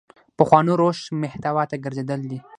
پخوانو 0.37 0.73
روش 0.81 0.99
محتوا 1.21 1.63
ته 1.69 1.75
ګرځېدل 1.83 2.21
دي. 2.29 2.39